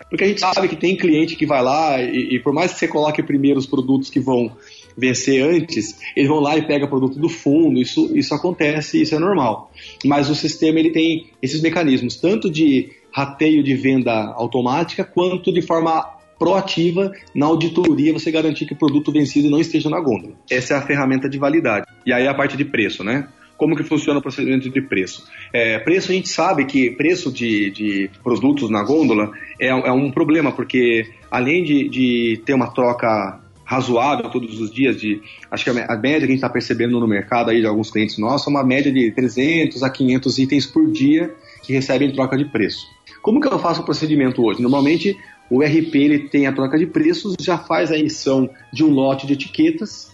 [0.10, 2.80] Porque a gente sabe que tem cliente que vai lá e, e por mais que
[2.80, 4.52] você coloque primeiro os produtos que vão
[4.98, 9.20] vencer antes, eles vão lá e pega produto do fundo, isso, isso acontece, isso é
[9.20, 9.72] normal.
[10.04, 15.62] Mas o sistema ele tem esses mecanismos, tanto de rateio de venda automática, quanto de
[15.62, 20.34] forma proativa na auditoria você garantir que o produto vencido não esteja na gôndola.
[20.50, 21.86] Essa é a ferramenta de validade.
[22.04, 23.28] E aí a parte de preço, né?
[23.58, 25.26] Como que funciona o procedimento de preço?
[25.54, 30.12] É, preço, a gente sabe que preço de, de produtos na gôndola é, é, um
[30.12, 35.70] problema, porque além de, de ter uma troca razoável todos os dias de acho que
[35.72, 38.50] a média que a gente está percebendo no mercado aí de alguns clientes nossos é
[38.52, 42.86] uma média de 300 a 500 itens por dia que recebem troca de preço.
[43.24, 44.62] Como que eu faço o procedimento hoje?
[44.62, 45.18] Normalmente
[45.50, 49.26] o RP ele tem a troca de preços, já faz a emissão de um lote
[49.26, 50.12] de etiquetas.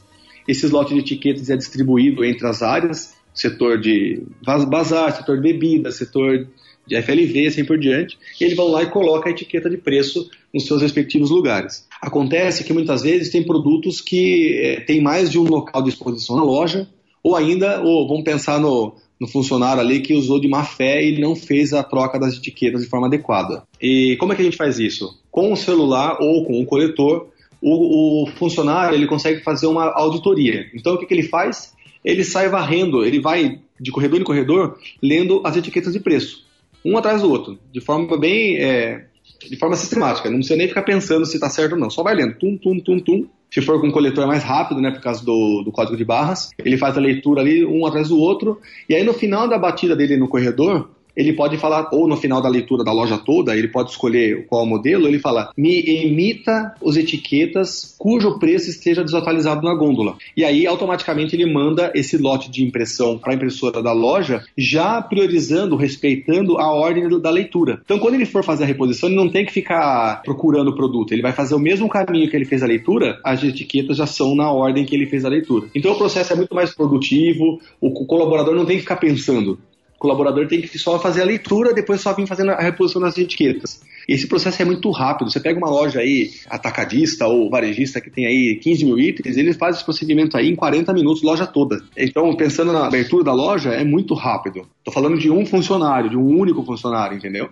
[0.48, 4.24] Esses lotes de etiquetas é distribuído entre as áreas, setor de
[4.68, 6.48] bazar, setor de bebida, setor
[6.88, 10.30] de FLV, assim por diante, e eles vão lá e colocam a etiqueta de preço
[10.54, 11.88] nos seus respectivos lugares.
[12.02, 16.36] Acontece que muitas vezes tem produtos que é, tem mais de um local de exposição
[16.36, 16.88] na loja,
[17.24, 21.20] ou ainda, ou vamos pensar no, no funcionário ali que usou de má fé e
[21.20, 23.64] não fez a troca das etiquetas de forma adequada.
[23.80, 25.20] E como é que a gente faz isso?
[25.30, 27.28] Com o celular ou com o coletor,
[27.62, 30.66] o, o funcionário ele consegue fazer uma auditoria.
[30.74, 31.74] Então o que, que ele faz?
[32.04, 36.46] Ele sai varrendo, ele vai de corredor em corredor lendo as etiquetas de preço,
[36.84, 39.06] um atrás do outro, de forma bem é,
[39.50, 40.30] de forma sistemática.
[40.30, 41.90] Não precisa nem ficar pensando se está certo ou não.
[41.90, 42.36] Só vai lendo.
[42.36, 43.28] Tum, tum, tum, tum.
[43.50, 46.52] Se for com um coletor mais rápido, né, por causa do, do código de barras,
[46.58, 48.60] ele faz a leitura ali um atrás do outro.
[48.88, 50.90] E aí no final da batida dele no corredor,
[51.22, 54.66] ele pode falar, ou no final da leitura da loja toda, ele pode escolher qual
[54.66, 60.18] modelo, ele fala, me emita as etiquetas cujo preço esteja desatualizado na gôndola.
[60.36, 65.02] E aí, automaticamente, ele manda esse lote de impressão para a impressora da loja, já
[65.02, 67.82] priorizando, respeitando a ordem da leitura.
[67.86, 71.12] Então, quando ele for fazer a reposição, ele não tem que ficar procurando o produto,
[71.12, 74.36] ele vai fazer o mesmo caminho que ele fez a leitura, as etiquetas já são
[74.36, 75.68] na ordem que ele fez a leitura.
[75.76, 79.60] Então, o processo é muito mais produtivo, o colaborador não tem que ficar pensando
[80.02, 83.82] colaborador tem que só fazer a leitura, depois só vir fazendo a reposição das etiquetas.
[84.10, 85.30] Esse processo é muito rápido.
[85.30, 89.54] Você pega uma loja aí, atacadista ou varejista que tem aí 15 mil itens, ele
[89.54, 91.84] faz esse procedimento aí em 40 minutos, loja toda.
[91.96, 94.68] Então, pensando na abertura da loja, é muito rápido.
[94.80, 97.50] Estou falando de um funcionário, de um único funcionário, entendeu?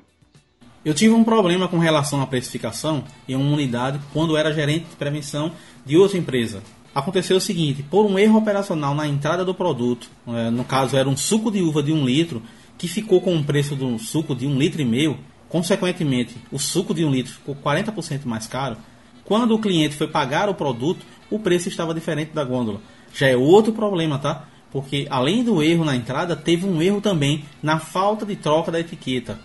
[0.84, 4.96] Eu tive um problema com relação à precificação em uma unidade quando era gerente de
[4.96, 5.52] prevenção
[5.86, 10.50] de outra empresa aconteceu o seguinte: por um erro operacional na entrada do produto, é,
[10.50, 12.42] no caso era um suco de uva de um litro,
[12.78, 15.18] que ficou com o preço um suco de um litro e meio,
[15.50, 18.78] consequentemente o suco de um litro ficou 40% mais caro.
[19.26, 22.82] Quando o cliente foi pagar o produto, o preço estava diferente da gôndola.
[23.14, 24.48] Já é outro problema, tá?
[24.72, 28.80] Porque além do erro na entrada, teve um erro também na falta de troca da
[28.80, 29.40] etiqueta.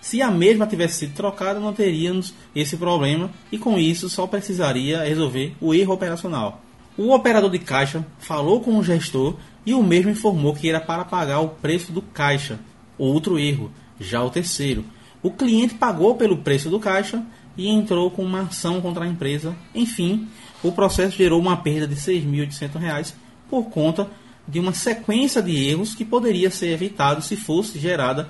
[0.00, 5.04] Se a mesma tivesse sido trocada, não teríamos esse problema e com isso só precisaria
[5.04, 6.62] resolver o erro operacional.
[7.02, 9.34] O operador de caixa falou com o gestor
[9.64, 12.60] e o mesmo informou que era para pagar o preço do caixa.
[12.98, 14.84] Outro erro, já o terceiro.
[15.22, 17.24] O cliente pagou pelo preço do caixa
[17.56, 19.56] e entrou com uma ação contra a empresa.
[19.74, 20.28] Enfim,
[20.62, 23.14] o processo gerou uma perda de R$ 6.800
[23.48, 24.06] por conta
[24.46, 28.28] de uma sequência de erros que poderia ser evitado se fosse gerada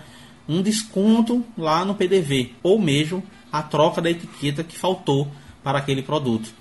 [0.49, 5.27] um desconto lá no PDV ou mesmo a troca da etiqueta que faltou
[5.61, 6.60] para aquele produto.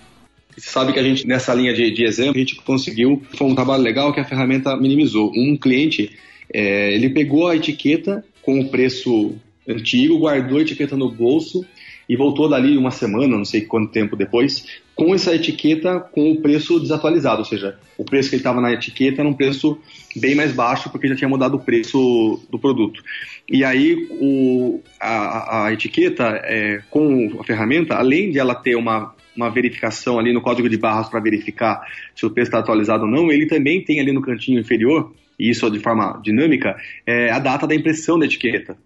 [0.60, 3.84] Sabe que a gente, nessa linha de, de exemplo, a gente conseguiu, foi um trabalho
[3.84, 5.32] legal que a ferramenta minimizou.
[5.36, 6.12] Um cliente,
[6.54, 9.36] é, ele pegou a etiqueta com o preço
[9.68, 11.66] antigo, guardou a etiqueta no bolso
[12.08, 16.42] e voltou dali uma semana, não sei quanto tempo depois, com essa etiqueta com o
[16.42, 19.78] preço desatualizado, ou seja, o preço que ele estava na etiqueta era um preço
[20.16, 23.04] bem mais baixo porque já tinha mudado o preço do produto.
[23.48, 29.14] E aí o, a, a etiqueta é, com a ferramenta, além de ela ter uma
[29.40, 31.82] uma verificação ali no código de barras para verificar
[32.14, 35.50] se o preço está atualizado ou não, ele também tem ali no cantinho inferior, e
[35.50, 36.76] isso de forma dinâmica,
[37.06, 38.78] é, a data da impressão da etiqueta.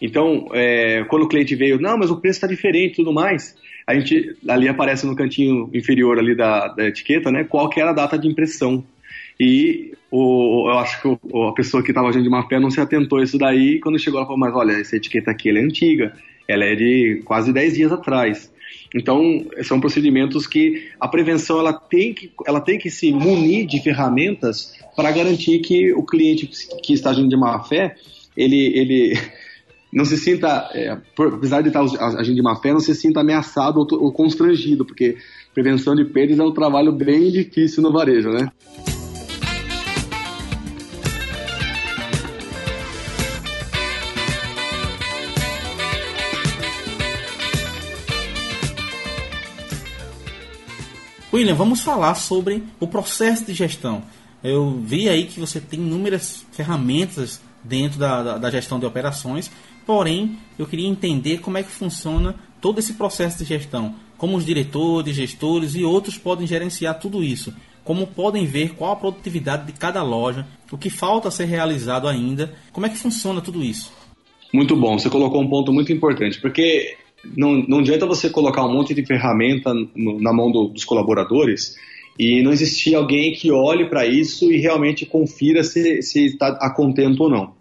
[0.00, 3.56] Então, é, quando o cliente veio, não, mas o preço está diferente e tudo mais,
[3.86, 7.90] a gente ali aparece no cantinho inferior ali da, da etiqueta, né, qual que era
[7.90, 8.84] a data de impressão.
[9.38, 12.70] E o, eu acho que o, a pessoa que estava agindo de má fé não
[12.70, 15.60] se atentou a isso daí, quando chegou ela falou, mas olha, essa etiqueta aqui é
[15.60, 16.14] antiga,
[16.48, 18.52] ela é de quase 10 dias atrás.
[18.94, 23.82] Então, são procedimentos que a prevenção ela tem que, ela tem que se munir de
[23.82, 26.48] ferramentas para garantir que o cliente
[26.80, 27.96] que está agindo de má fé,
[28.36, 29.18] ele, ele
[29.92, 33.80] não se sinta, é, apesar de estar agindo de má fé, não se sinta ameaçado
[33.80, 35.16] ou, ou constrangido, porque
[35.52, 38.48] prevenção de perdas é um trabalho bem difícil no varejo, né?
[51.34, 54.04] William, vamos falar sobre o processo de gestão.
[54.40, 59.50] Eu vi aí que você tem inúmeras ferramentas dentro da, da, da gestão de operações,
[59.84, 64.46] porém eu queria entender como é que funciona todo esse processo de gestão, como os
[64.46, 69.72] diretores, gestores e outros podem gerenciar tudo isso, como podem ver qual a produtividade de
[69.72, 73.92] cada loja, o que falta ser realizado ainda, como é que funciona tudo isso.
[74.52, 76.96] Muito bom, você colocou um ponto muito importante, porque
[77.36, 81.76] não, não adianta você colocar um monte de ferramenta no, na mão do, dos colaboradores
[82.18, 87.24] e não existir alguém que olhe para isso e realmente confira se está a contento
[87.24, 87.54] ou não.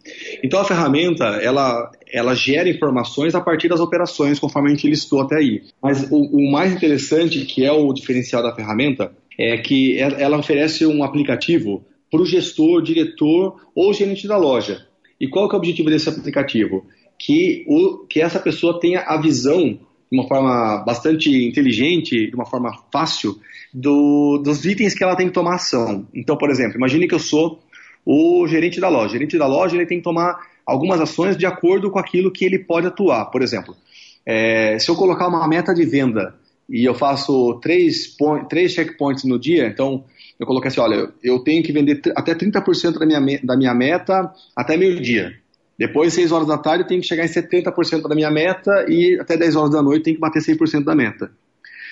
[0.43, 5.22] Então a ferramenta ela, ela gera informações a partir das operações, conforme a gente listou
[5.22, 5.64] até aí.
[5.82, 10.86] Mas o, o mais interessante, que é o diferencial da ferramenta, é que ela oferece
[10.86, 14.86] um aplicativo para o gestor, diretor ou gerente da loja.
[15.20, 16.86] E qual é o objetivo desse aplicativo?
[17.18, 19.80] Que, o, que essa pessoa tenha a visão
[20.14, 23.39] de uma forma bastante inteligente, de uma forma fácil,
[23.74, 26.07] do, dos itens que ela tem que tomar ação.
[26.14, 27.59] Então, por exemplo, imagine que eu sou
[28.05, 29.07] o gerente da loja.
[29.07, 32.45] O gerente da loja ele tem que tomar algumas ações de acordo com aquilo que
[32.45, 33.26] ele pode atuar.
[33.26, 33.76] Por exemplo,
[34.26, 36.36] é, se eu colocar uma meta de venda
[36.70, 38.16] e eu faço três,
[38.49, 40.05] três checkpoints no dia, então
[40.39, 44.32] eu coloquei assim, olha, eu tenho que vender até 30% da minha, da minha meta
[44.55, 45.34] até meio-dia.
[45.78, 49.17] Depois, 6 horas da tarde, eu tenho que chegar em 70% da minha meta e
[49.19, 51.32] até 10 horas da noite tenho que bater 100% da meta.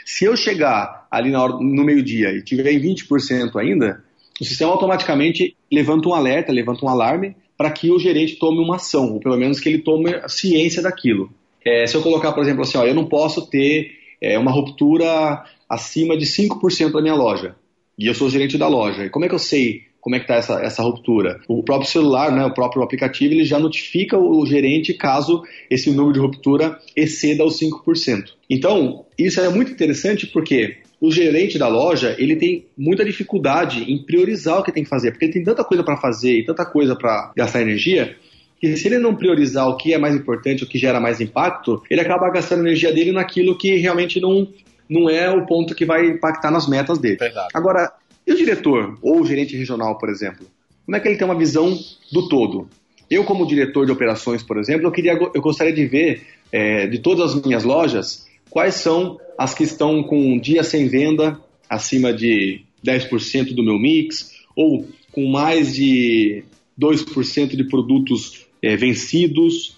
[0.06, 4.04] Se eu chegar ali hora, no meio-dia e tiver em 20% ainda,
[4.40, 8.78] o sistema automaticamente levanta um alerta, levanta um alarme para que o gerente tome uma
[8.78, 11.32] ação, ou pelo menos que ele tome ciência daquilo.
[11.64, 15.44] É, se eu colocar, por exemplo, assim, ó, eu não posso ter é, uma ruptura
[15.70, 17.56] acima de 5% da minha loja,
[17.98, 20.26] e eu sou gerente da loja, e como é que eu sei como é que
[20.26, 21.40] está essa, essa ruptura.
[21.48, 26.14] O próprio celular, né, o próprio aplicativo, ele já notifica o gerente caso esse número
[26.14, 28.24] de ruptura exceda os 5%.
[28.50, 34.04] Então, isso é muito interessante porque o gerente da loja, ele tem muita dificuldade em
[34.04, 36.66] priorizar o que tem que fazer, porque ele tem tanta coisa para fazer e tanta
[36.66, 38.16] coisa para gastar energia,
[38.60, 41.82] que se ele não priorizar o que é mais importante, o que gera mais impacto,
[41.90, 44.48] ele acaba gastando energia dele naquilo que realmente não,
[44.88, 47.18] não é o ponto que vai impactar nas metas dele.
[47.18, 47.48] Verdade.
[47.56, 47.92] Agora,
[48.32, 50.46] e o diretor, ou o gerente regional, por exemplo?
[50.86, 51.78] Como é que ele tem uma visão
[52.12, 52.68] do todo?
[53.10, 56.22] Eu, como diretor de operações, por exemplo, eu, queria, eu gostaria de ver
[56.52, 60.88] é, de todas as minhas lojas quais são as que estão com um dia sem
[60.88, 66.44] venda acima de 10% do meu mix, ou com mais de
[66.80, 69.78] 2% de produtos é, vencidos,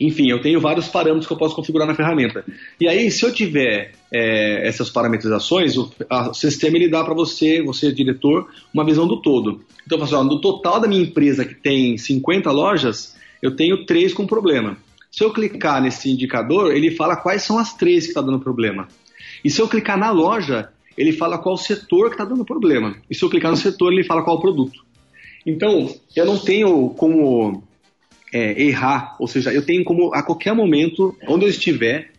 [0.00, 2.44] enfim, eu tenho vários parâmetros que eu posso configurar na ferramenta.
[2.80, 7.14] E aí, se eu tiver é, essas parametrizações, o, a, o, sistema ele dá para
[7.14, 9.60] você, você diretor, uma visão do todo.
[9.84, 14.14] Então, assim, ó, no total da minha empresa que tem 50 lojas, eu tenho três
[14.14, 14.76] com problema.
[15.10, 18.86] Se eu clicar nesse indicador, ele fala quais são as três que está dando problema.
[19.44, 22.96] E se eu clicar na loja, ele fala qual setor que está dando problema.
[23.10, 24.84] E se eu clicar no setor, ele fala qual produto.
[25.44, 27.64] Então, eu não tenho como
[28.32, 32.10] é, errar, ou seja, eu tenho como a qualquer momento, onde eu estiver,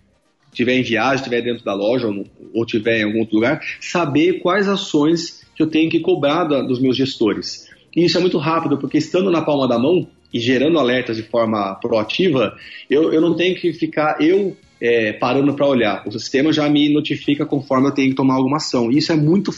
[0.52, 4.40] estiver em viagem, estiver dentro da loja ou, ou estiver em algum outro lugar, saber
[4.40, 7.68] quais ações que eu tenho que cobrar da, dos meus gestores.
[7.96, 11.24] E isso é muito rápido, porque estando na palma da mão e gerando alertas de
[11.24, 12.56] forma proativa,
[12.90, 16.04] eu, eu não tenho que ficar eu é, parando para olhar.
[16.08, 18.90] O sistema já me notifica conforme eu tenho que tomar alguma ação.
[18.92, 19.52] Isso é muito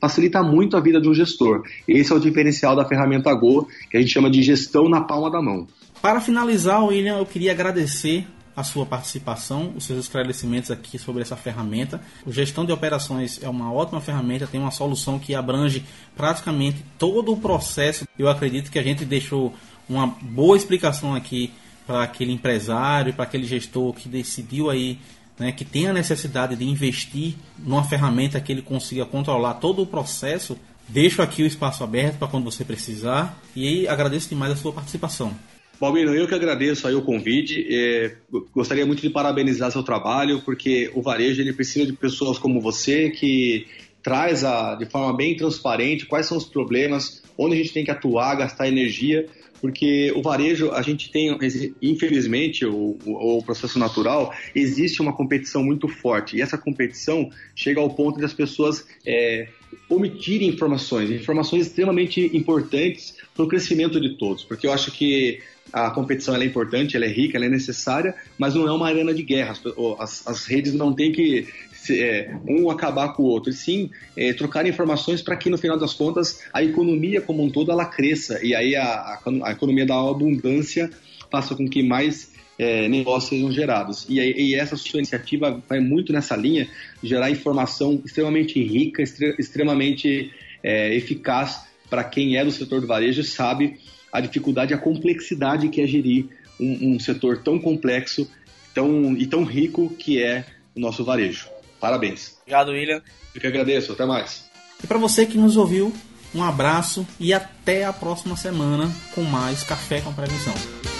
[0.00, 1.62] facilita muito a vida de um gestor.
[1.88, 5.30] Esse é o diferencial da ferramenta Go, que a gente chama de gestão na palma
[5.30, 5.66] da mão.
[6.06, 11.34] Para finalizar, William, eu queria agradecer a sua participação, os seus esclarecimentos aqui sobre essa
[11.34, 12.00] ferramenta.
[12.24, 15.84] O gestão de operações é uma ótima ferramenta, tem uma solução que abrange
[16.16, 18.06] praticamente todo o processo.
[18.16, 19.52] Eu acredito que a gente deixou
[19.88, 21.52] uma boa explicação aqui
[21.84, 25.00] para aquele empresário, para aquele gestor que decidiu aí,
[25.36, 29.86] né, que tem a necessidade de investir numa ferramenta que ele consiga controlar todo o
[29.86, 30.56] processo.
[30.86, 35.34] Deixo aqui o espaço aberto para quando você precisar e agradeço demais a sua participação.
[35.78, 37.66] Balbino, eu que agradeço aí o convite.
[37.70, 38.16] É,
[38.54, 43.10] gostaria muito de parabenizar seu trabalho, porque o varejo ele precisa de pessoas como você
[43.10, 43.66] que
[44.02, 47.90] traz a, de forma bem transparente quais são os problemas, onde a gente tem que
[47.90, 49.26] atuar, gastar energia,
[49.60, 51.36] porque o varejo, a gente tem,
[51.82, 57.80] infelizmente, o, o, o, processo natural, existe uma competição muito forte, e essa competição chega
[57.80, 59.48] ao ponto de as pessoas é,
[59.88, 65.40] omitirem informações, informações extremamente importantes para o crescimento de todos, porque eu acho que
[65.72, 69.12] a competição é importante, ela é rica, ela é necessária, mas não é uma arena
[69.12, 69.54] de guerra.
[69.98, 71.46] As, as redes não têm que
[71.90, 75.78] é, um acabar com o outro, e sim é, trocar informações para que no final
[75.78, 79.94] das contas a economia como um todo ela cresça e aí a, a, economia da
[79.94, 80.90] abundância
[81.30, 84.06] faça com que mais é, negócios sejam gerados.
[84.08, 86.68] E, e, essa sua iniciativa vai muito nessa linha,
[87.02, 93.78] gerar informação extremamente rica, extremamente é, eficaz para quem é do setor do varejo sabe
[94.16, 96.26] a dificuldade, a complexidade que é gerir
[96.58, 98.28] um, um setor tão complexo
[98.74, 101.48] tão, e tão rico que é o nosso varejo.
[101.78, 102.36] Parabéns.
[102.42, 103.02] Obrigado, William.
[103.34, 103.92] Eu que agradeço.
[103.92, 104.44] Até mais.
[104.82, 105.92] E para você que nos ouviu,
[106.34, 110.95] um abraço e até a próxima semana com mais Café com Prevenção.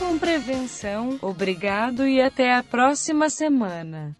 [0.00, 1.18] Com Prevenção.
[1.20, 4.16] Obrigado e até a próxima semana.